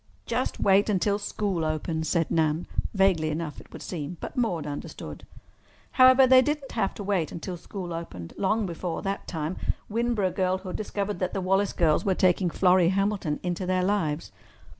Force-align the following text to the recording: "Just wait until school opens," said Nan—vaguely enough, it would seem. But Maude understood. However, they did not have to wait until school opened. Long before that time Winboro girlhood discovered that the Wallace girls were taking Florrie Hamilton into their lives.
"Just 0.25 0.59
wait 0.59 0.89
until 0.89 1.19
school 1.19 1.63
opens," 1.63 2.09
said 2.09 2.31
Nan—vaguely 2.31 3.29
enough, 3.29 3.61
it 3.61 3.71
would 3.71 3.83
seem. 3.83 4.17
But 4.19 4.35
Maude 4.35 4.65
understood. 4.65 5.27
However, 5.91 6.25
they 6.25 6.41
did 6.41 6.59
not 6.61 6.71
have 6.71 6.95
to 6.95 7.03
wait 7.03 7.31
until 7.31 7.55
school 7.55 7.93
opened. 7.93 8.33
Long 8.35 8.65
before 8.65 9.03
that 9.03 9.27
time 9.27 9.57
Winboro 9.91 10.31
girlhood 10.31 10.75
discovered 10.75 11.19
that 11.19 11.35
the 11.35 11.39
Wallace 11.41 11.73
girls 11.73 12.03
were 12.03 12.15
taking 12.15 12.49
Florrie 12.49 12.89
Hamilton 12.89 13.39
into 13.43 13.67
their 13.67 13.83
lives. 13.83 14.31